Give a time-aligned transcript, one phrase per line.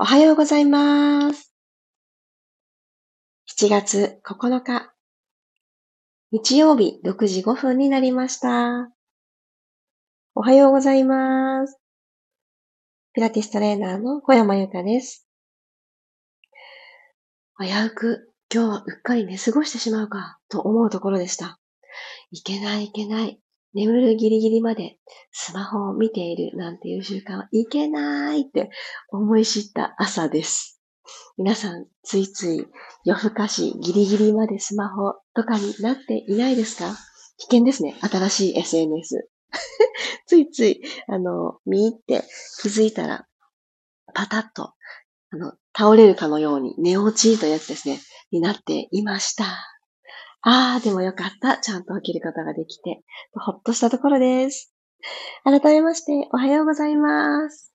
[0.00, 1.52] おはようございます。
[3.58, 4.94] 7月9日、
[6.30, 8.92] 日曜日6時5分になりました。
[10.36, 11.80] おはようございます。
[13.12, 15.26] ピラティストレーナーの小山由かです。
[17.58, 21.58] 危うく今日はうっかり寝過ごしてしまうかと思うところでした。
[22.30, 23.40] いけないいけない。
[23.74, 24.96] 眠るギリギリまで
[25.30, 28.70] スマホを見ているなんていう習慣はいけないって
[29.10, 30.80] 思い知った朝です。
[31.36, 32.66] 皆さん、ついつい
[33.04, 36.94] 夜更かしギリギリまでスマホとかになっていないですか？
[37.38, 37.94] 危険ですね。
[38.00, 39.28] 新しい SNS。
[40.26, 42.24] ついつい、あの、見入って
[42.60, 43.26] 気づいたら、
[44.14, 44.72] パタッと、
[45.30, 48.00] あの、倒れるかのように寝落ちというやつですね、
[48.32, 49.77] になっていました。
[50.42, 51.58] ああ、でもよかった。
[51.58, 53.02] ちゃんと起きることができて、
[53.32, 54.72] ほっとしたところです。
[55.42, 57.72] 改めまして、おはようございます。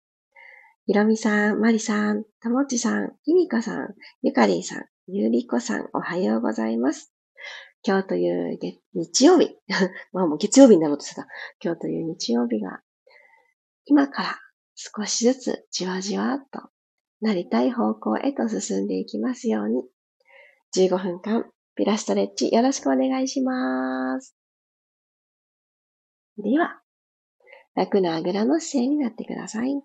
[0.86, 7.14] ひろみさん、まりさん、たもちさん、ひみかさん、ゆかりんさん、ゆうりこさん、おはようございます。
[7.86, 8.58] 今日という
[8.94, 9.58] 日曜日、
[10.14, 11.28] まあもう月曜日になろうとしてた。
[11.62, 12.82] 今日という日曜日が、
[13.86, 14.40] 今から
[14.76, 16.70] 少しずつじわじわっと
[17.20, 19.84] なりたい方向へと進んでいきますように、
[20.76, 24.36] 15分間ピラストレッチよろしくお願いします。
[26.38, 26.82] では、
[27.76, 29.82] 楽なあぐらの姿勢になってください。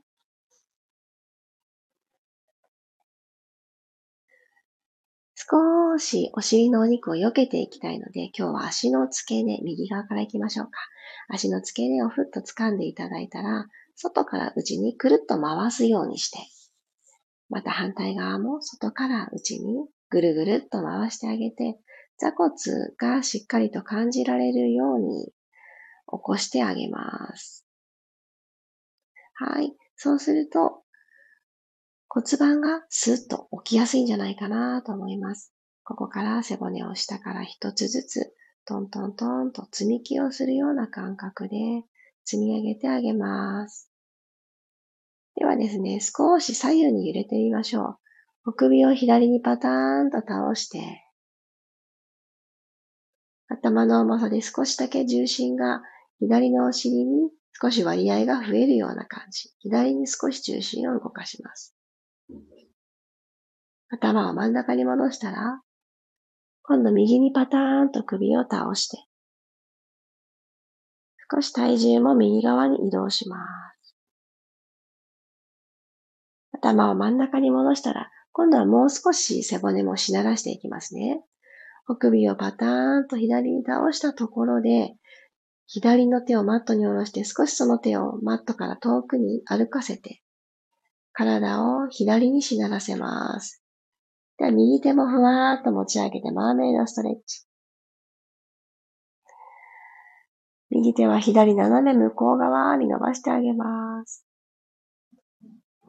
[5.35, 10.73] 少しお尻のお肉を避けていきたいので、今日は足の付け根、右側から行きましょうか。
[11.29, 16.39] 足の付け根をふっと掴んでいただいたら、外から内にくるっと回すようにして、
[17.49, 21.79] また反対側も外から内にぐるぐるっと回してあげて、
[22.19, 22.53] 座骨
[22.99, 25.33] がしっかりと感じられるように起
[26.07, 27.67] こしてあげます。
[29.35, 29.75] はい。
[29.97, 30.83] そうすると
[32.09, 35.53] 骨盤がスッと起きやすいんじゃないかなと思います。
[35.85, 41.57] ここから背骨を下から一つずつトントントンと積み木をするような感覚で
[42.25, 43.91] 積み上げてあげます。
[45.37, 47.99] ではですね、少し左右に揺れてみましょう。
[48.49, 51.05] お首を左にパターンと倒して、
[53.47, 55.83] 頭の重さで少しだけ重心が
[56.19, 57.29] 左のお尻に
[57.61, 59.51] 少し割合が増えるような感じ。
[59.59, 61.77] 左に少し重心を動かします。
[63.91, 65.61] 頭を真ん中に戻したら、
[66.63, 68.97] 今度右にパターンと首を倒して、
[71.31, 73.37] 少し体重も右側に移動しま
[73.85, 73.95] す。
[76.53, 81.23] 頭を真ん中に戻したら、今度はもう少し背骨もしならしていきますね。
[81.89, 84.95] お首をパターンと左に倒したところで、
[85.67, 90.23] 左の手をマットに下ろして少しその手をマットから遠くに歩かせて、
[91.13, 93.63] 体を左にしならせます。
[94.39, 97.45] では右手もふわーっと持ち上げてマーメイドストレッチ。
[100.71, 104.28] 右手は左斜め向こう側に伸ばしてあげます。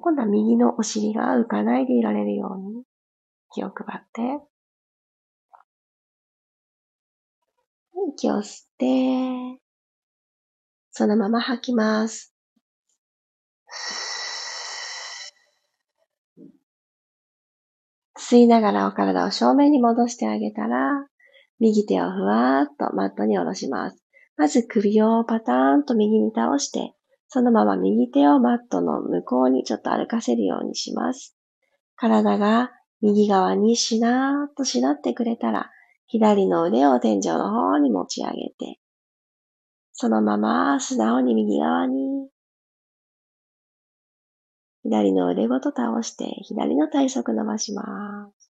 [0.01, 2.83] 今度は右のお尻が浮かないでいられるように
[3.51, 4.43] 気を配って、
[8.15, 9.61] 息を吸って、
[10.91, 12.33] そのまま吐きます。
[18.17, 21.07] 吸いながらお体を正面に戻してあげたら、
[21.59, 24.03] 右手をふわーっとマットに下ろします。
[24.37, 26.93] まず首をパターンと右に倒して、
[27.31, 31.37] そのまま右手をマットの向こうにちょっと歩かせるようにします。
[31.95, 35.69] 体が右側にしなーっとしなってくれたら、
[36.07, 38.79] 左の腕を天井の方に持ち上げて、
[39.93, 42.29] そのまま素直に右側に、
[44.81, 48.51] 左の腕ごと倒して、左の体側伸ばします。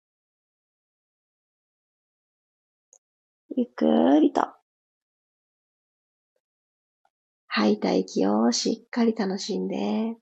[3.57, 4.56] ゆっくりと
[7.57, 10.15] 吐いた息をしっかり楽しんで、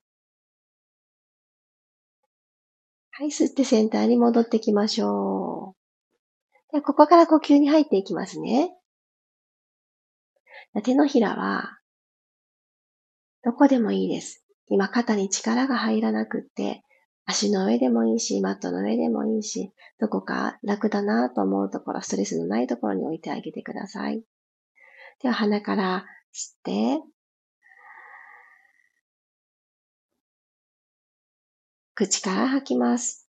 [3.11, 5.75] はい、吸ってセンターに戻ってきましょ
[6.69, 6.71] う。
[6.71, 8.71] ではここから呼吸に入っていきますね。
[10.81, 11.77] 手のひらは、
[13.43, 14.45] どこでもいいです。
[14.67, 16.83] 今肩に力が入らなくって、
[17.25, 24.23] 足の上でもいいし、マットの上でもいいし、どこか楽だなと思うところ、ストレスのないところに置いてあげてください。
[25.21, 27.14] では鼻から吸って、
[31.95, 33.29] 口から吐きます。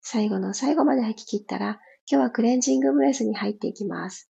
[0.00, 1.78] 最後の最後まで吐き切ったら、
[2.10, 4.30] 今日はクレンジングブレスに入っていきます。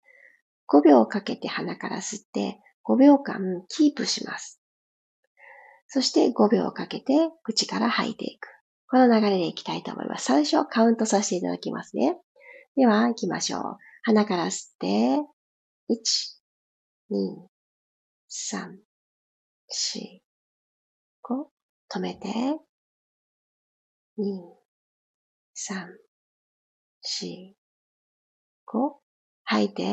[0.70, 4.62] 5秒かけて鼻から吸って5秒間キープします。
[5.88, 8.48] そして5秒かけて口から吐いていく。
[8.90, 10.24] この流れでいきたいと思います。
[10.24, 12.16] 最初カウントさせていただきますね。
[12.78, 13.91] では行きましょう。
[14.04, 14.88] 鼻から吸って、
[15.88, 16.42] 1、
[17.12, 17.48] 2、
[18.28, 18.80] 3、
[19.70, 20.22] 4、
[21.22, 21.50] 5、
[21.88, 22.28] 止めて、
[24.18, 24.24] 2、
[25.54, 25.86] 3、
[27.04, 27.54] 4、
[28.66, 29.02] 5、
[29.44, 29.84] 吐いて、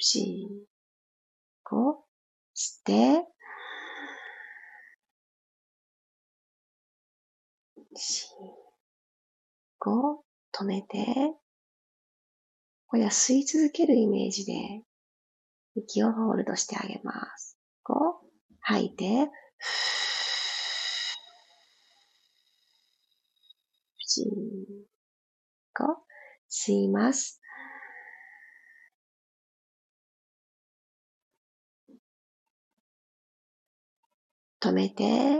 [0.00, 0.48] 4、
[1.64, 2.02] 5、
[2.54, 3.28] 吸って、
[9.84, 10.22] 4、5、
[10.52, 11.06] 止めて、
[12.86, 14.82] これは吸い続けるイメージで、
[15.74, 17.58] 息をホールドしてあげます。
[17.84, 17.94] 5、
[18.60, 19.28] 吐いて、4、
[25.74, 25.84] 5、
[26.50, 27.40] 吸います。
[34.60, 35.38] 止めて、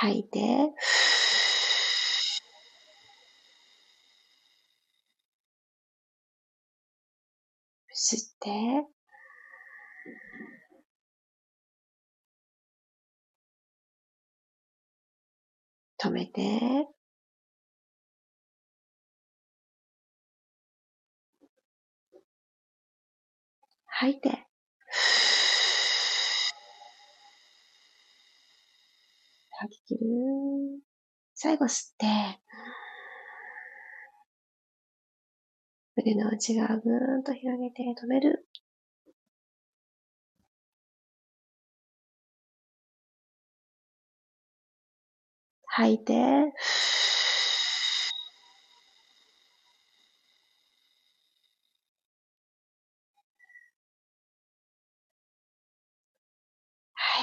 [0.00, 0.38] 吐いて、
[7.94, 8.50] 吸って、
[16.02, 16.88] 止めて、
[23.84, 24.49] 吐いて、
[29.70, 30.00] 吐きる。
[31.34, 32.06] 最後吸って、
[35.96, 38.44] 腕の内側ぐーんと広げて止める。
[45.68, 46.52] 吐いて、はい、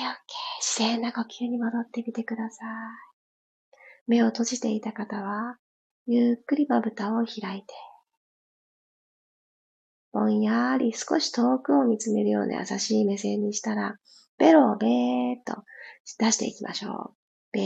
[0.03, 0.66] OK。
[0.77, 2.67] 自然な呼吸に戻ってみてください。
[4.05, 5.57] 目を閉じていた方は、
[6.05, 7.73] ゆっくりまぶたを開いて、
[10.11, 13.95] ぼんやり少し遠くを見つめるような優しい目線にしたら、
[14.37, 15.63] ベロをべーっと
[16.19, 17.15] 出していきましょう。
[17.53, 17.63] べー。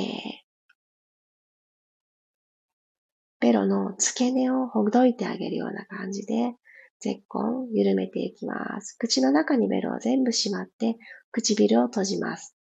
[3.42, 6.56] ベロの付け根をほどいてあげるような感じで、
[7.02, 8.96] 絶根緩めていきます。
[8.98, 10.96] 口の中にベロを全部しまって、
[11.34, 12.56] 唇を閉じます。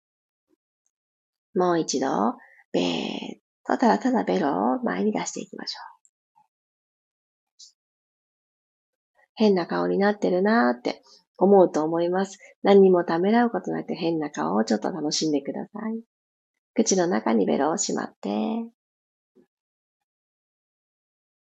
[1.58, 2.06] もう一度、
[2.72, 5.98] べーっとただただベロを前に出していきましょう。
[9.34, 11.02] 変な顔になってるなーって
[11.36, 12.38] 思うと思います。
[12.62, 16.00] 何にもためらうことなく変な顔をちょっと楽しんでください。
[16.74, 18.28] 口の中にベロをしまって、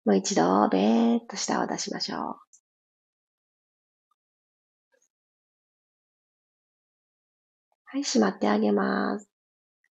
[0.06, 2.36] もう一度、べーっと舌を出しましょう。
[7.86, 9.35] はい、しまってあげます。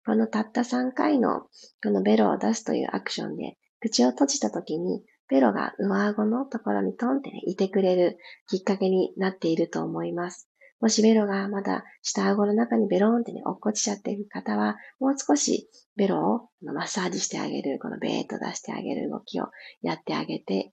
[0.04, 1.42] このたった3回の
[1.82, 8.18] このベロを出すというアクションで、口を閉じた時にベロが上顎のところにトンってね、いてくれる
[8.48, 10.48] きっかけになっていると思います。
[10.80, 19.48] もしベロがまだ下顎の中にベローンってね、落っこちちゃっている方は、もう少しベロをマッサージしてあげる、このベーッと出してあげる動きを
[19.82, 20.72] やってあげて、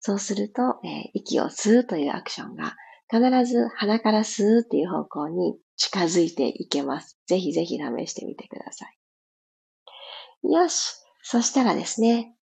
[0.00, 2.76] そうすると、えー、息を吸うというアクションが
[3.14, 7.16] 必ず鼻から吸うっていう方向に近づいていけます。
[7.28, 10.52] ぜひぜひ試してみてください。
[10.52, 10.96] よし。
[11.22, 12.34] そしたらですね、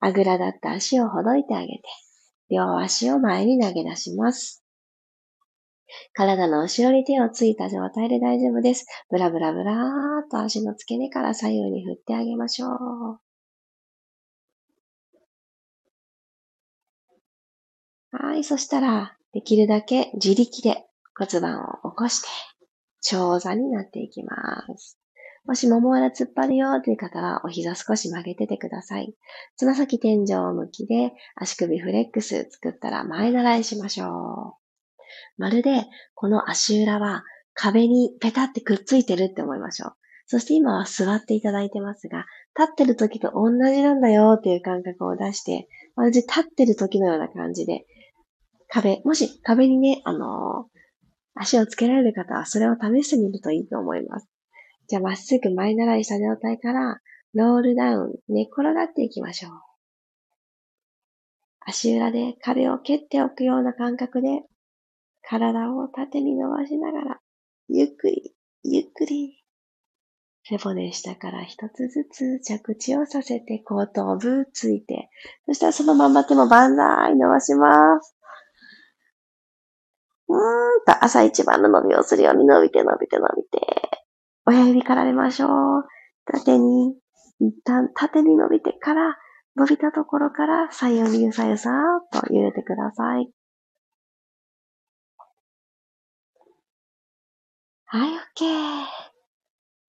[0.00, 1.82] あぐらだった足をほどいてあげて、
[2.50, 4.64] 両足を前に投げ出します。
[6.14, 8.86] 体の後ろに手をついた状態で大丈夫です。
[9.08, 9.76] ブラブラブラー
[10.24, 13.20] っと足の付け根から左右に振ってあげましょう。
[18.10, 20.84] はい、そしたら、できるだけ自力で
[21.16, 22.28] 骨盤を起こして、
[23.00, 24.98] 長座になっていきます。
[25.44, 29.14] もしもも裏突っ張るよという方は、お膝少し曲げててください。
[29.56, 34.62] つま先天井向きで、足首フレックス作ったら前習いしましょう。
[35.38, 37.24] まるで、この足裏は
[37.54, 39.92] 壁にペタってくっついてるって思いましょう。
[40.26, 42.24] そして今は座っていただいてますが、
[42.58, 47.84] 立ってる時と同じなんだよっていう感覚を出して、まるで立ってる時のような感じで、
[48.72, 50.66] 壁、もし壁にね、あの
[51.34, 54.28] 足をつけられる方はそれを試してみるといいと思います。
[54.88, 56.98] じゃあまっすぐ前習いした状態から
[57.34, 59.52] ロールダウン、寝転がっていきましょう。
[61.60, 64.42] 足裏で壁を蹴っておくような感覚で
[65.22, 67.20] 体を縦に伸ばしながら
[67.68, 69.44] ゆっくり、ゆっくり
[70.44, 75.10] 背骨下から一つずつ着地をさせて後頭部ついて、
[75.46, 78.16] そしたらそのまま手も万歳伸ばします。
[80.32, 83.60] うーんと朝一番の伸びをするように伸びて伸びて伸びて、
[84.46, 85.50] 親指から出ましょう。
[86.24, 86.94] 縦に、
[87.40, 89.16] 一旦縦に伸びてから、
[89.56, 91.72] 伸びたところから左右にゆさゆさー
[92.18, 93.30] っと揺れてください。
[97.84, 98.86] はい、OK。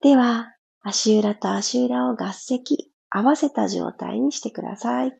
[0.01, 2.61] では、足裏と足裏を合石、
[3.09, 5.17] 合わせた状態にしてください。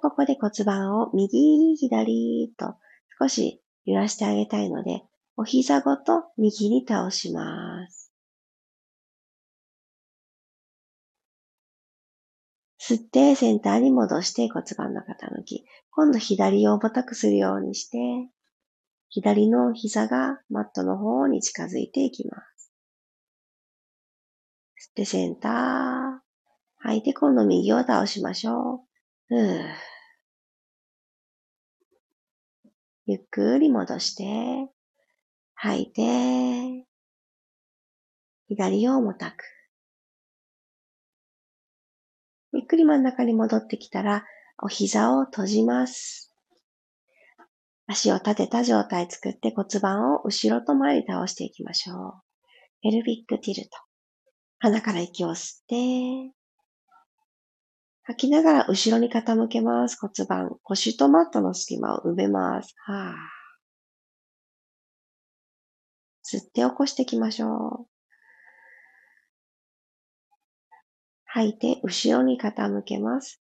[0.00, 2.76] ここで骨盤を右、左と
[3.20, 5.02] 少し揺らしてあげたいので、
[5.36, 8.12] お膝ごと右に倒します。
[12.80, 15.64] 吸ってセンターに戻して骨盤の傾き。
[15.90, 17.98] 今度左を重たくするようにして、
[19.08, 22.72] 左の膝がマットの方に近づいていきます。
[24.88, 26.30] 吸ってセンター。
[26.78, 28.86] 吐いて今度右を倒しましょ
[29.30, 29.36] う。
[29.36, 29.62] うー
[33.10, 34.70] ゆっくり戻して、
[35.56, 36.86] 吐いて、
[38.46, 39.42] 左を重たく。
[42.52, 44.24] ゆっくり真ん中に戻ってきたら、
[44.62, 46.32] お膝を閉じます。
[47.88, 51.94] 足を立てた状態作って骨盤を後ろと前に倒していきましょ
[52.84, 52.88] う。
[52.88, 53.70] エルビックティルト。
[54.60, 56.32] 鼻から息を吸って、
[58.04, 59.98] 吐きながら後ろに傾けます。
[60.00, 60.56] 骨盤。
[60.62, 62.74] 腰とマットの隙間を埋めます。
[62.76, 63.40] はぁ。
[66.24, 67.86] 吸って起こしていきましょう。
[71.24, 73.40] 吐いて後ろに傾けます。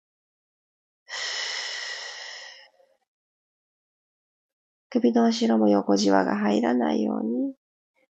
[4.90, 7.54] 首の後ろも横じわが入らないように、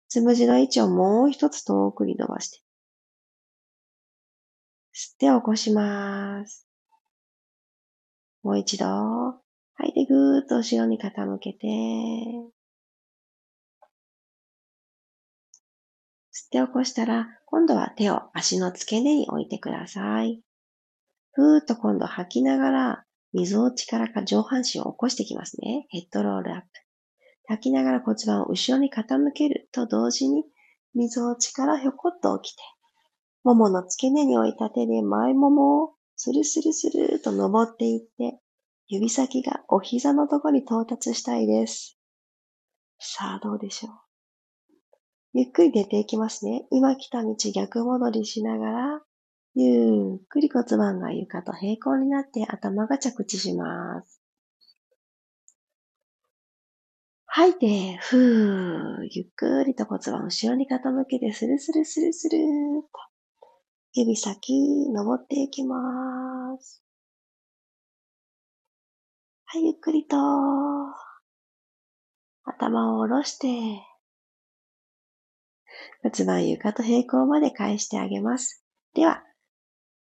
[0.07, 2.64] つむじの位置をもう一つ遠くに伸ばして。
[4.95, 6.65] 吸って起こします。
[8.43, 8.85] もう一度。
[9.73, 11.67] 吐いてぐーっと後ろに傾けて。
[16.31, 20.41] 吸って起こしたら、今度は手を足の付け根に置いてください。
[21.33, 25.87] ふーっと今度吐きながら、溝落ちか上半身を起こしてきますね。
[25.89, 26.67] ヘッドロールアップ。
[27.47, 30.45] 吐きながら骨盤を後ろに傾けると同時に、
[30.93, 32.63] 溝落ちからひょこっと起きて、
[33.45, 38.39] ももの付け根に置いた手で前ももをスルスルスルと登っていって、
[38.87, 41.99] 指先がお膝のとこに到達したいです。
[42.97, 43.91] さあ、どうでしょう。
[45.33, 46.65] ゆっくり出ていきますね。
[46.71, 49.01] 今来た道逆戻りしながら、
[49.53, 54.21] ゆっくり骨盤が床と平行になって頭が着地します。
[57.27, 62.41] 吐いて、ふー、ゆっくりと骨盤後ろに傾けて、スルスルスルスルー
[62.81, 63.14] と。
[63.97, 65.79] 指先、登っていきま
[66.59, 66.83] す。
[69.45, 70.17] はい、ゆっくりと、
[72.43, 73.47] 頭を下ろして、
[76.03, 78.65] 骨盤床と平行まで返してあげます。
[78.93, 79.23] では、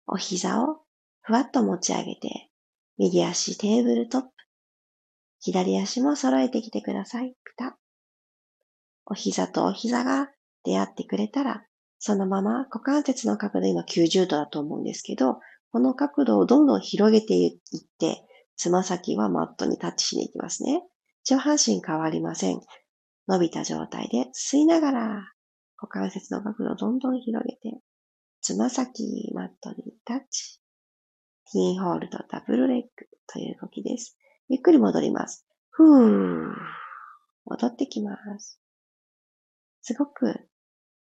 [0.07, 0.83] お膝を
[1.23, 2.51] ふわっと持ち上げて、
[2.99, 4.29] 右足テーブルトップ、
[5.39, 7.31] 左足も揃えてきてください。
[7.31, 7.79] ピタ
[9.07, 10.29] お膝とお膝が
[10.65, 11.65] 出会ってくれたら、
[12.01, 15.39] そのまま股関節の角度今90度だと思うんですけど、
[15.71, 17.53] この角度をどんどん広げていっ
[17.99, 18.25] て、
[18.57, 20.83] つま先はマットにタッチしに行きますね。
[21.25, 22.61] 上半身変わりません。
[23.29, 25.33] 伸びた状態で吸いながら
[25.77, 27.81] 股関節の角度をどんどん広げて、
[28.41, 30.59] つま先マットにタッチ。
[31.53, 32.89] ティーンホールドダブルレッグ
[33.27, 34.17] という動きです。
[34.49, 35.47] ゆっくり戻ります。
[35.69, 36.55] ふーん。
[37.45, 38.59] 戻ってきます。
[39.83, 40.50] すごく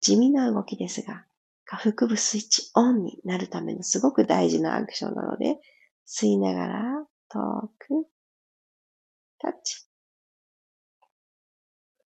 [0.03, 1.25] 地味な動きですが、
[1.65, 5.59] 下腹部スイッチオンになるためのすごく大事なアクションなので、
[6.05, 8.07] 吸いながら遠く、
[9.39, 9.87] タッチ。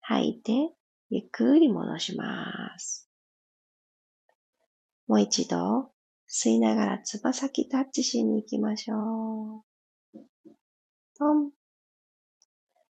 [0.01, 0.51] 吐いて、
[1.11, 3.07] ゆっくり戻します。
[5.07, 5.91] もう一度、
[6.27, 9.63] 吸いながらつば先タッチしに行きましょ
[10.15, 10.19] う。
[11.17, 11.51] トン。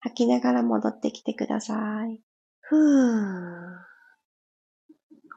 [0.01, 1.75] 吐きながら戻ってきてくださ
[2.09, 2.21] い。
[2.61, 3.90] ふー。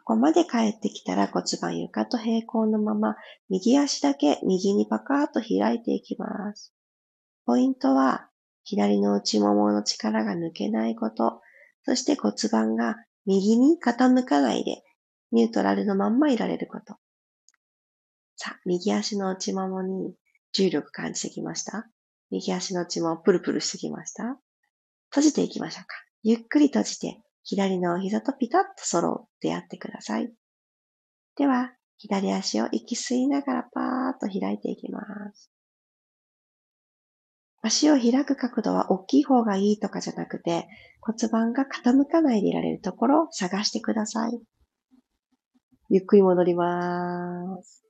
[0.06, 3.16] ここまで帰ってきたら骨盤床と平行のまま、
[3.50, 6.74] 右足だけ右にパカーッと開いていきます。
[7.46, 8.30] ポイントは、
[8.66, 11.42] 左の内ももの力が抜けないこと、
[11.86, 14.84] そして骨盤が右に傾かないで、
[15.32, 16.96] ニュートラルのまんまいられること。
[18.36, 20.14] さあ、右足の内ももに
[20.52, 21.88] 重力感じてきました？
[22.30, 24.38] 右足の内ももプルプルしてきました？
[25.12, 25.96] 閉じていきましょうか。
[26.24, 30.34] ゆっくり閉じて、左の膝とピタッと揃ってやってください。
[31.36, 35.02] では、左足を息吸いながらパーッと開いていきま
[35.34, 35.52] す。
[37.62, 40.68] 足を開く角度は大きい方がいいとかじゃなくて、
[41.00, 44.42] 骨盤が傾かないでいられるところを探してください。
[45.90, 47.84] ゆっくり戻ります。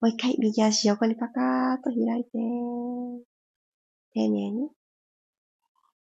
[0.00, 2.30] もう一回、右足横にパカーッと開いて、
[4.14, 4.70] 丁寧に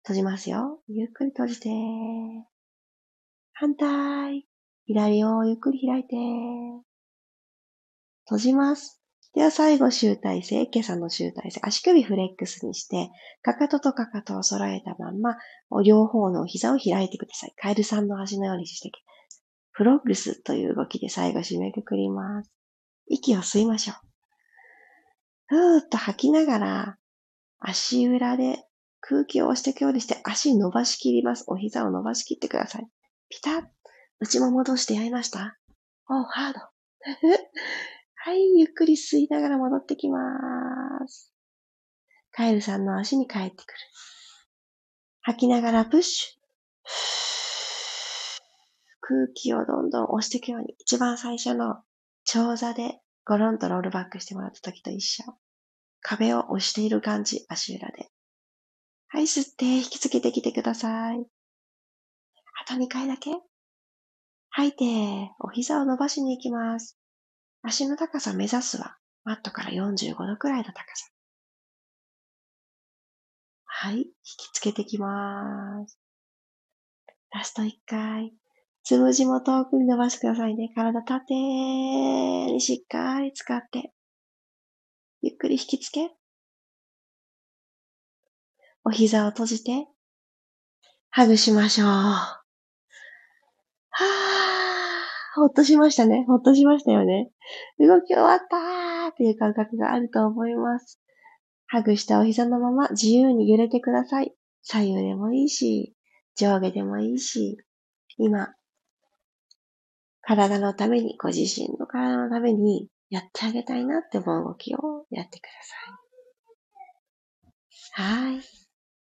[0.03, 0.81] 閉じますよ。
[0.89, 1.69] ゆっくり閉じて、
[3.53, 4.47] 反対。
[4.85, 6.15] 左をゆっくり開いて、
[8.25, 9.01] 閉じます。
[9.33, 11.59] では最後、集大成、今朝の集大成。
[11.63, 13.09] 足首フレックスにして、
[13.41, 15.37] かかととかかとを揃えたまんま、
[15.83, 17.53] 両方の膝を開いてください。
[17.55, 18.91] カエルさんの足のようにして、
[19.71, 22.51] フロッグスという動きで最後締めくくります。
[23.07, 23.95] 息を吸いましょう。
[25.47, 26.97] ふーっと吐きながら、
[27.59, 28.63] 足裏で
[28.99, 31.45] 空気を押していくようにして足伸ばしきります。
[31.47, 32.87] お膝を伸ばしきってください。
[33.33, 33.63] ピタッ。
[34.19, 35.57] 内も戻してやりました
[36.07, 36.59] おー、ハード。
[38.15, 40.19] はい、ゆっくり吸いながら戻ってきま
[41.07, 41.33] す。
[42.31, 43.79] カエルさんの足に帰ってくる。
[45.21, 46.29] 吐きながらプッシュ。
[49.01, 51.83] 空気をどんどん押していくように、一番最初の
[52.25, 55.23] 長座でゴロンとロールバックしてもらった時と一緒。
[56.01, 58.11] 壁を押している感じ、足裏で。
[59.07, 61.25] はい、吸って引きつけてきてください。
[62.65, 63.31] あと2回だけ？
[64.51, 66.97] 吐いて、お膝を伸ばしに行きます。
[67.61, 71.09] 足の高さ目指すは、マットから45度くらいの高さ。
[73.65, 74.05] はい、引
[74.37, 75.99] きつけてきます。
[77.31, 78.31] ラスト1回。
[78.83, 80.71] つむじも遠くに伸ばしてくださいね。
[80.73, 83.91] 体縦にしっかり使って。
[85.21, 86.11] ゆっくり引きつけ。
[88.85, 89.87] お膝を閉じて、
[91.09, 92.42] ハグしましょう。
[93.93, 95.39] はぁ。
[95.41, 96.25] ほっとしましたね。
[96.27, 97.31] ほっとしましたよね。
[97.79, 100.99] 動き終わったーっていう感覚があると思います。
[101.65, 104.33] ハグしたお膝のまま自由に揺れてください。
[104.61, 105.95] 左右でもいいし、
[106.35, 107.57] 上下でもいいし、
[108.17, 108.53] 今、
[110.21, 115.49] 体のために、ご自身の体のためにやってあげたいなって思う動きをやってくだ
[117.95, 118.33] さい。
[118.35, 118.41] はい。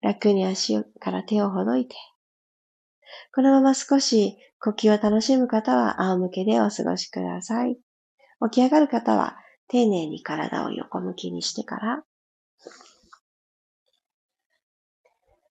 [0.01, 1.95] 楽に足から手をほどいて、
[3.33, 7.77] このまま少し呼吸を楽しむ方は仰向けでお過ごしください。
[8.49, 12.03] 起き上がる方は丁寧に体を横向きにしてから、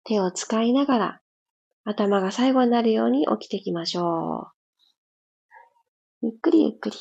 [0.03, 1.21] 手を使いながら
[1.85, 4.51] 頭が最後になるように起きていきましょ
[6.21, 6.27] う。
[6.27, 6.97] ゆっくりゆっくり。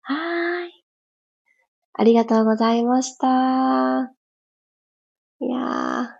[0.00, 0.84] はーい。
[1.92, 4.14] ありがとうございました。
[5.42, 6.19] いやー、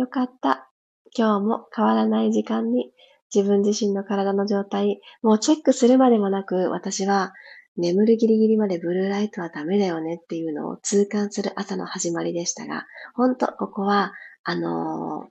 [0.00, 0.70] よかった。
[1.14, 2.90] 今日も変わらない時間に
[3.34, 7.34] 自分自身の体の状態、もうチェックするまでもなく、私は
[7.76, 15.28] 眠るギリギリまでブルーライトはダメだよねっていうのを痛感する朝の始まりでしたが、本当ここは、あのー、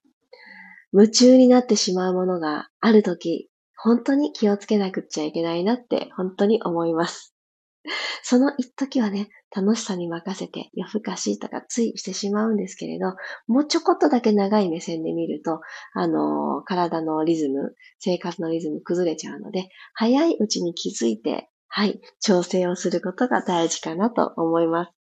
[0.94, 7.34] 夢中になってしまうものがあるとき、本当に気をつけなくちゃいけないなって本当に思います。
[8.24, 13.16] その一時はね、楽しさに任せて夜更かしとかついしてしまうんですけれど、
[13.48, 15.62] もうちょこっとだけ長い目線で見ると、
[15.94, 24.92] あの、体のリズム、生活のリズム崩れちゃうので、早いうちに気づいて、はい、調整をすることが大事かなと思います。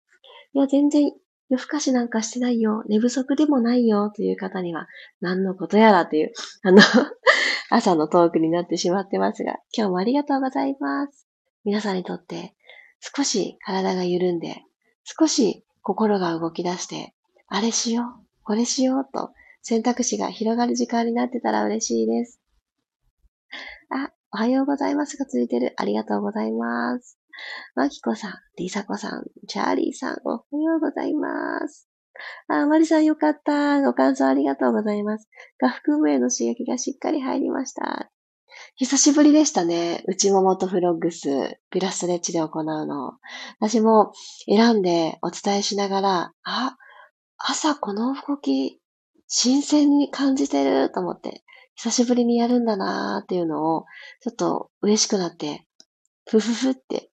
[0.55, 1.13] いや、全然
[1.51, 4.87] 夜更かしなんかしてないよ、寝不足でもないよという方には、
[5.21, 6.83] 何のことやらという、あの
[7.71, 11.27] 朝のトークになってしまってますが、今日もありがとうございます。
[11.65, 12.55] 皆さんにとって
[13.01, 14.63] 少し体が緩んで、
[15.05, 17.15] 少し心が動き出して、
[17.47, 19.31] あれしよう、これしようと
[19.63, 22.41] 選択肢が広がる時間になってたら嬉しいです。
[23.91, 25.75] あ、おはようございますがついてる。
[25.77, 27.19] ありがとうございます。
[27.75, 31.89] まきこさん、りさこさん、チャーリーさん、おはようございます。
[32.49, 33.81] あ、まりさんよかった。
[33.83, 35.29] ご感想ありがとうございます。
[35.59, 38.11] 下腹部への刺激がしっかり入りました。
[38.81, 40.05] 久しぶりでしたね。
[40.07, 43.15] 内ももとフロッグス、ピラストレッチで行うの。
[43.59, 44.13] 私も
[44.47, 46.77] 選んでお伝えしながら、あ、
[47.39, 48.81] 朝この動き、
[49.27, 51.43] 新鮮に感じてると思って、
[51.75, 53.85] 久しぶりにやるんだなーっていうのを、
[54.21, 55.67] ちょっと嬉しくなって、
[56.31, 57.11] ふふふって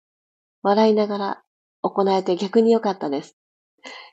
[0.62, 1.44] 笑いながら
[1.82, 3.36] 行えて逆に良かったです。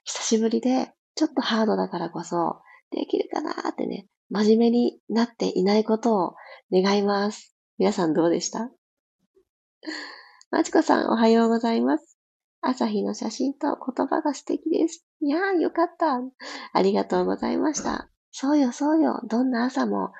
[0.05, 6.35] 久しぶりで、ちょっとハードだからこそ、できるかなーってね、真面目になっていないことを
[6.73, 7.55] 願います。
[7.77, 8.71] 皆さんどうでした？
[10.51, 12.17] まちこさん、おはようございます。
[12.63, 15.05] 朝日の写真と言葉が素敵です。
[15.21, 16.19] いやー、よかった。
[16.73, 18.09] ありがとうございました。
[18.31, 19.21] そうよ、そうよ。
[19.29, 20.13] どんな朝も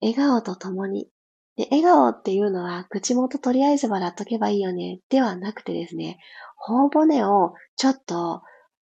[0.00, 1.08] 笑顔と共に。
[1.56, 4.98] で、笑顔っていうのは口元とりあえず笑っとけばいいよね。
[5.10, 6.18] ではなくてですね、
[6.56, 8.42] 頬骨をちょっと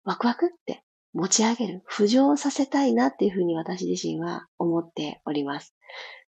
[0.04, 5.74] ワクワクって持ち上げる、浮上させたいなっていうふうに私自身は思っております。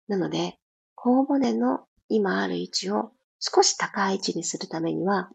[0.07, 0.57] なので、
[0.95, 5.29] 頬骨の今ある位置を少し高い位置にするためには、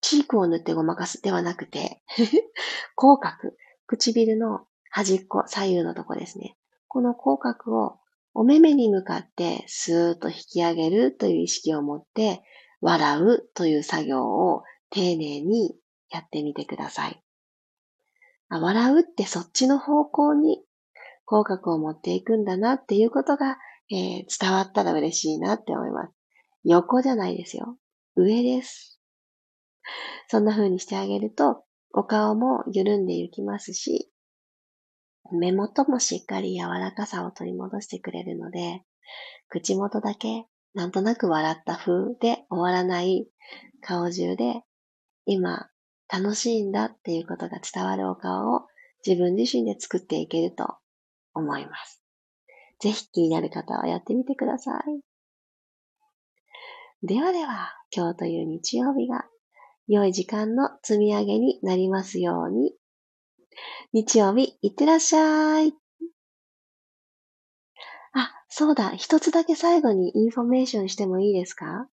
[0.00, 2.02] チークを塗ってごまかすではなくて
[2.96, 3.54] 口角、
[3.86, 6.56] 唇の端っこ、左右のとこですね。
[6.88, 7.98] この口角を
[8.34, 12.42] お目目に向かってスーッと引き上げるという意識を持って
[12.80, 15.76] 笑うという作業を丁寧に
[16.10, 17.22] やってみてください。
[18.58, 20.62] 笑うってそっちの方向に
[21.24, 23.56] 口角を持っていくんだなっていうことが、
[23.90, 26.12] えー、伝わったら嬉しいなって思います。
[26.64, 27.76] 横じゃないですよ。
[28.16, 29.00] 上です。
[30.28, 34.10] そんな風にしてあげると、お顔も緩んでいきますし、
[35.32, 38.82] 目元もしっかり柔らかさを取り戻してくれるので、
[39.48, 43.26] 口元だけなんとなく笑った風で終わらない
[43.80, 44.62] 顔中で、
[45.26, 45.68] 今
[46.12, 48.66] 楽しいんだっていうことが伝わるお顔を
[49.06, 50.76] 自分自身で作っていけると
[51.34, 52.02] 思います。
[52.80, 55.00] ぜひ気になる方はやってみてください。
[57.06, 59.24] ではでは、今日という日曜日が
[59.86, 62.74] 良い時間の積み上げになりますように。
[63.92, 65.72] 日曜日、いってらっしゃい。
[68.12, 71.88] あ、そうだ、一つだけ最後にインフォメーションしてもいいですか？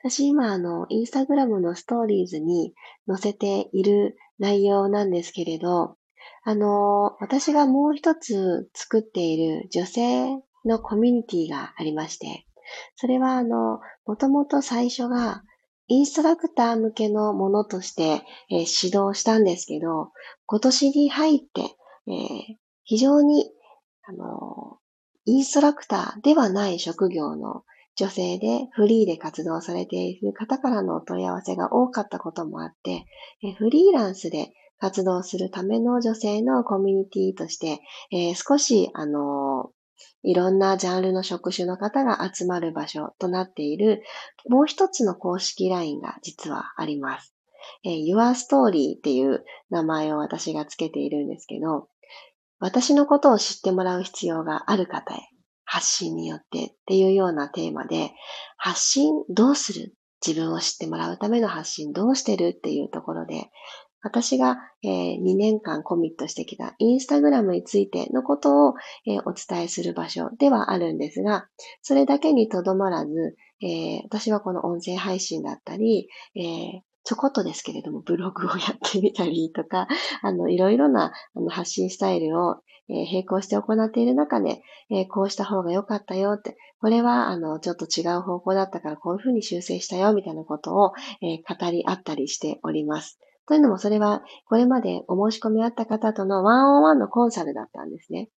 [0.00, 2.74] 私今、あの、インスタグラムのストーリーズに
[3.06, 5.96] 載せている内容なんですけれど、
[6.44, 12.46] あの、私がもう一つ作っている女性のコミュニティがありまして、
[12.96, 15.42] それはあの、もともと最初が
[15.88, 20.12] インストラクター向けのものとして、えー、始動したんですけど、
[20.46, 23.50] 今年に入って、えー、非常に、
[24.04, 24.78] あの、
[25.24, 27.64] インストラクターではない職業の
[27.96, 33.04] 女性でフリーで活動されている方からのお問い合わせが多かったこともあって、
[33.58, 39.70] フリーランスで活動するための女性のコミュニティとして、えー、少し、あの
[40.24, 44.02] いろんなジャンルの職種の方が集まる場所となっている、
[44.48, 47.34] もう一つの公式 LINE が実はあります。
[47.84, 51.88] えー、Your Story っていう名前を私がつけているんですけど、
[52.58, 55.18] 私のことを知ってもらう必要がある方へ、
[55.72, 58.12] 発信によってっていうようなテーマで、
[58.58, 59.94] 発信どうする？
[60.24, 63.50] 自分を知ってもらうための発信どうしてるっていうところで、
[64.02, 68.74] 私が、え、2年間コミットしてきたインスタグラムについてのことを、
[69.06, 71.46] え、お伝えする場所ではあるんですが、
[71.80, 79.88] それだけにとどまらず、え、私はこの音声配信だったり、え、ちょこっとですけれども、ブログをやってみたりとか、
[80.22, 93.18] あの、いろいろなあの発信スタイルを、えー、並行して行っている中で、えー、こうした方が良かったよって、これは、あの、ちょっと違う方向だったからこういうふうに修正したよみたいなことを、えー、語り合ったりしております。
[93.46, 98.30] というのもそれはこれまでお申し込みあった方とのワンオンワンのコンサルだったんですね。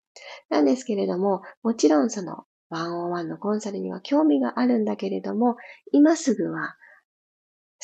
[0.49, 5.57] なんですけれども、もちろんそのワンオンワンのコンサルには興味があるんだけれども、
[5.93, 6.75] 今すぐは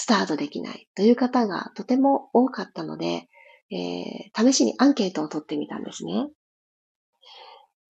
[0.00, 3.28] スタートできないという方がとても多かったので、
[3.70, 6.26] えー、試しにアンケートを取ってみたんですね。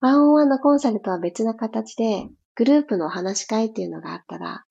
[0.01, 4.65] ワンオンワンのコンサルとは別な形で、グループの話し会っていうのがあったら、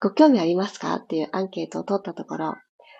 [0.00, 2.54] ご興味ありますかっていうアンケートを取ったところ、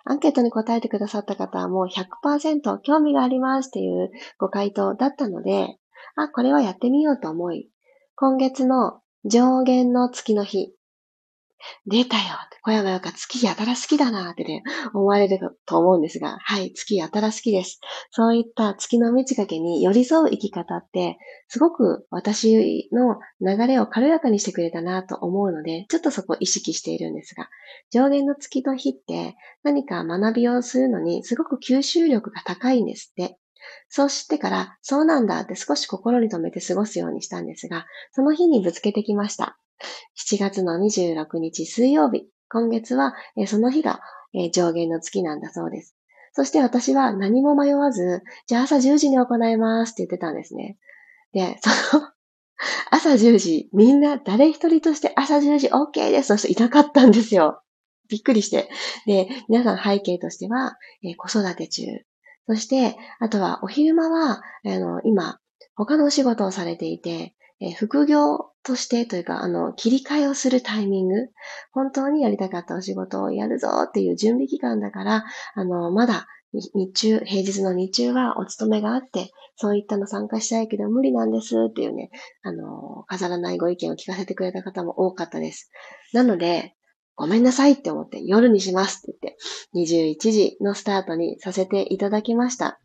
[0.05, 5.79] アンケートに答えてくださった方はもう100%興味がありますっていうご回答だったので、
[6.17, 7.71] あ、これはやってみようと思い、
[8.17, 10.73] 今月の上限の月の日、
[11.87, 12.23] 出たよ
[12.67, 17.79] 小山よか月やたら好きだなってね、思われると思うんですが、はい、月やたら好きです。
[18.11, 27.49] そういった月の満ち欠けに寄り添う生き方って、すごく私の流れを軽やかにしてくれたなと思うので、ちょっとそこ意識しているんですが、
[27.93, 33.39] 上限の月の日って何か学びをするのにすごく吸収力が高いんですって。
[33.89, 39.57] そうしてから、そうなんだって少し心に留めて過ごすようにしたんですが、その日にぶつけてきました。
[40.31, 43.15] 7月の26日水曜日、今月は、
[43.47, 44.01] その日が、
[44.53, 45.97] 上限の月なんだそうです。
[46.33, 50.77] そして私は何も迷わず、じゃあ朝10時に行いますって言ってたんですね。
[51.33, 52.11] で、その
[52.91, 57.63] 朝10時、みんな誰一人として朝10時 OK ですとしていなかったんですよ。
[58.09, 58.69] びっくりして。
[59.07, 61.83] で、皆さん背景としては、えー、子育て中。
[62.47, 65.41] そして、あとはお昼間は、あの、今、
[65.75, 71.15] 他のお仕事をされていて、えー、副業としてというか、あの、切り替えをするタイミング、
[71.73, 75.25] 本当にやりたかったお仕事をやるぞっていう準備期間だから、
[75.55, 82.11] あの、まだ日中、平日の日中はお勤めがあって、そういったの参加したいけど無理なんですっていうね、
[82.43, 85.71] あの、飾らないご意見を聞かせてくれた方も多かったです。
[86.13, 86.75] なので、
[87.15, 89.37] ごめんなさいって思って夜にしますって
[89.75, 92.81] 言って、21時のスタートにさせていただきました。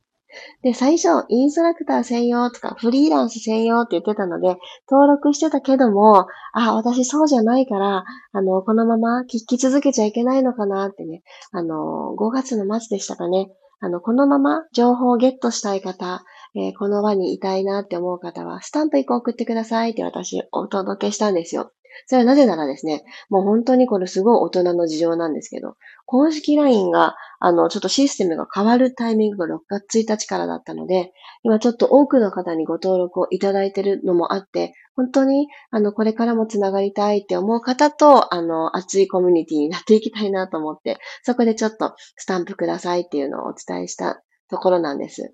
[0.63, 4.57] で、最初、インストラクター専用とか、フリーランス専用って言ってたので、
[4.89, 16.23] 登録してたけども、あ、私そうじゃないから、あの、このまま聞き続けちゃいけないのかなってね、あの、5月の末でしたかね、あの、このまま情報をゲットしたい方、
[16.55, 21.71] えー、この輪にいたいなって思う方は、スタンプ1個送ってくださいって私お届けしたんですよ。
[22.07, 25.75] それはなぜならですね、もう本当にこれすごい大人の事情なんですけど、
[26.05, 31.11] 公式 LINE が、あの、ちょっとシステムが変わるタイミングが6月1日からだったので、
[31.43, 45.33] 今ちょっと多くの方にご登録をいただいているのもあって、本当に、あの、これからもつながりたいって思う方と、あの、熱いコミュニティになっていきたいなと思って、そこでちょっとスタンプくださいっていうのをお伝えしたところなんです。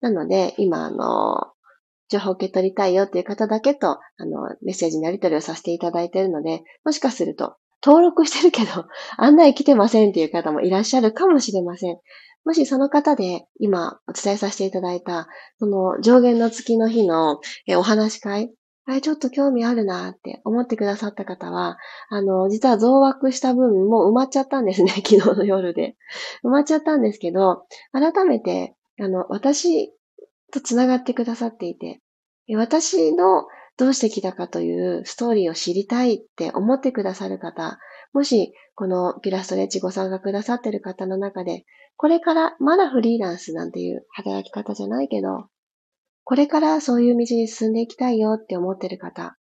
[0.00, 1.52] なので、今、あの、
[2.08, 11.98] 情報を受け取りたいよっていう方だけと、あの、メッセージのやり取りをさせていただいているので、もしかすると、登録してるけど、 案内来てませんっていう方もいらっしゃるかもしれません。
[12.44, 17.40] もしその方で今お伝えさせていただいた、その上限の月の日の
[17.76, 18.52] お話し会、
[18.88, 21.76] あれちょっと興味あるなって思ってくださった方は、
[22.08, 25.96] あの、実は増枠した分も埋まっちゃったんですね、 昨日の夜で。
[26.42, 29.92] 埋まっちゃったんですけど、改めて、あの、私
[30.52, 32.00] と繋がってくださっていて、
[32.56, 37.78] 私のどうしてきたかというストーリーを知りたいって思ってくださる方、
[38.12, 41.64] もしこのピラストレッチご参加くださっている方の中で、
[41.96, 45.46] これからまだフリーランスなんていう働き方じゃないけど、
[46.24, 49.36] これからそういう道に進んでいきたいよって思ってる方、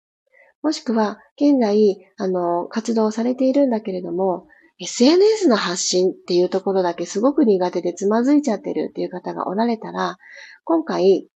[0.62, 10.18] もしくは現在、あの、活動されているんだけれども、SNS の発信っていうところだけすごく苦手でつまずいちゃってるっていう方がおられたら、
[10.64, 11.28] 今回、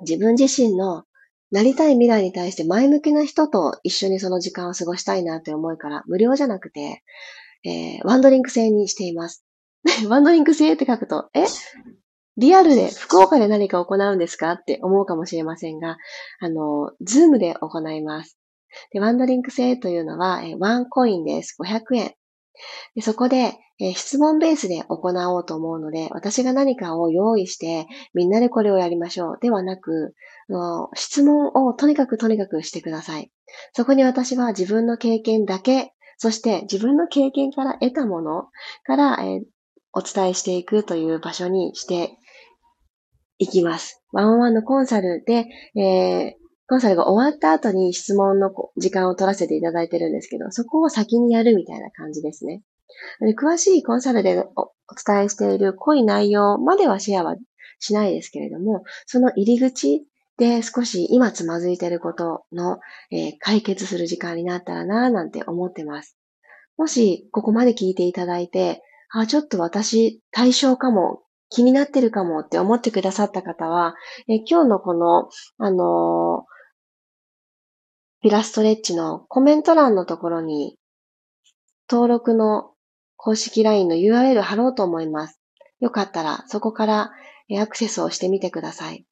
[0.00, 1.04] 自分自身の
[1.50, 7.02] なりたい未来に対して前向きな人と一緒にその時間を過ごしたいなという思いから、無料じゃなくて、
[7.64, 9.44] えー、ワンドリンク制にしています。
[10.08, 11.44] ワンドリンク制って書くと、え？
[12.36, 15.98] リアルで、福岡で何か行うんですかって思うかもしれませんが、
[16.40, 18.38] あの、ズームで行います。
[18.92, 21.56] で、ワンドリンク制というのは、えワンコインです。
[21.62, 22.14] 500円。
[22.94, 29.38] でそこで、えー、質問ベースで行おうと思うので、私が何かを用意して、みんなでこれをやりましょう。
[29.40, 30.14] ではなく、
[30.94, 33.32] 質問をとにかくとにかくしてください。
[33.72, 38.48] そこに私は自分の経験だけ、そして自分の経験から得たもの
[38.84, 39.42] から、えー、
[39.92, 42.16] お伝えしていくという場所にして
[43.38, 44.02] いきます。
[44.12, 52.62] ワンオンワンのコンサルで、えー、コンサルが終わった後に質問の時間を取らせていただいてるんですけど、そこを先にやるみたいな感じですね。
[53.38, 57.36] 詳しいコンサルでお伝えしている濃い内容まではシェアは
[57.80, 60.04] しないですけれども、その入り口
[60.38, 62.78] で少し今つまずいていることの、
[63.10, 66.16] えー、解決する時間になったらなぁなんて思ってます。
[66.76, 73.94] もしここまで聞いていただいて、あ、ちょっと私対象かも、気になってるかもって思ってくださった方は、
[74.28, 76.53] え今日のこの、あのー
[78.24, 80.78] ピラストレッチのコメント欄のところに
[81.90, 82.70] 登録の
[83.16, 85.38] 公式 LINE の URL 貼ろうと思います。
[85.80, 87.12] よかったらそこから
[87.60, 89.04] アクセスをしてみてください。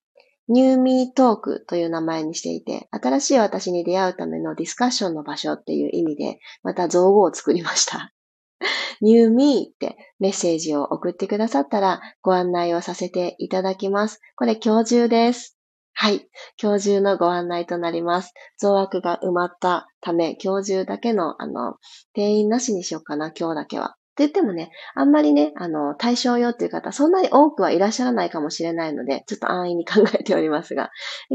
[0.49, 8.15] ニューミートークという名前にしていて、新しい私に出会うためのディスカッションの場所っていう意味で、また造語を作りました。
[9.03, 14.23] ニューミーってメッセージを送ってくださったらご案内をさせていただきます。
[14.37, 15.59] これ今日中です。
[15.95, 16.29] はい。
[16.63, 18.35] 今日中のご案内となります。
[18.59, 21.77] 増枠が埋まったため、今日中だけの、あの、
[22.13, 23.97] 定員なしにしようかな、今日だけは。
[24.13, 30.91] って言ってもね、あんまりね、あの、対象用っていう方、そんなに多くはいらっしゃらないかもしれないので、ちょっと安易に考えておりますが、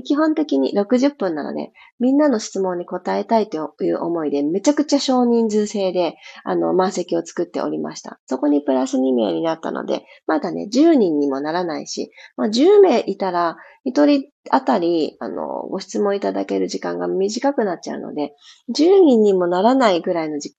[0.06, 8.20] 基本的に60分なので、みんなの質問に答えたいという思いで、めちゃくちゃ少人数制で、あの、満席を作っておりました。
[8.28, 18.34] そこにプラス2名になったので、まだね、10人にもならないし、まあ、10名いたら、1人あたり、あの、ご質問いただける時間が短くなっちゃうので、
[18.70, 20.57] 10人にもならないぐらいの時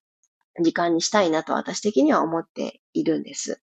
[0.60, 3.62] 時間にしたいなと私的には思っているんです。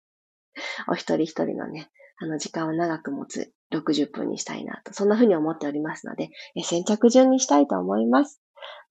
[0.89, 8.41] お一人一人のね、あの時間を長く持つ60分にしたいなと、そんな風に思っておりますので、え先着順にしたいと思います。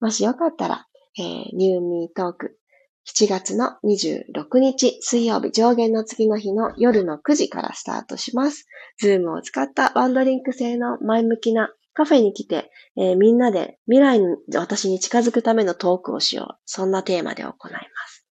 [0.00, 0.86] もしよかったら、
[1.18, 2.58] えー、 New Me Talk
[3.06, 8.66] 7月の26日水曜日上弦の次の日の夜の9時からスタートします。
[8.98, 16.56] ズームを使ったワンドリンク製の前向きなカフェに来て、えー、みんなで未来の私に近づくためのトークをしよう。
[16.66, 18.26] そんなテーマで行います。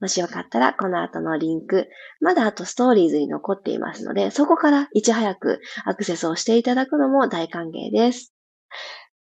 [0.00, 1.88] もしよかったらこの後のリンク、
[2.20, 8.32] まだあとストーリーズに残っていますので、そこからいち早くアクセスをしていただくのも大歓迎です。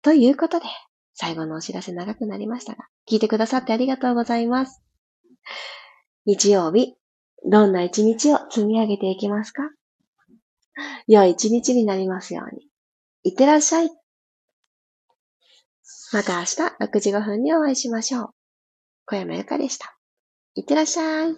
[0.03, 0.67] ということで、
[1.15, 4.83] 最後のお知らせ長くなりましたが、聞いてくださってありがとうございます。
[6.27, 6.95] 日曜日、
[7.51, 9.63] どんな一日を積み上げていきますか？
[11.07, 12.69] 良い一日になりますように。
[13.25, 13.91] いってらっしゃい。
[16.13, 18.29] また明日6時5分にお会いしましょう。
[19.07, 19.97] 小山由かでした。
[20.55, 21.35] いってらっしゃい。